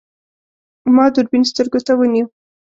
ما 0.95 1.05
دوربین 1.13 1.43
سترګو 1.51 1.79
ته 1.85 1.93
ونیو. 1.95 2.25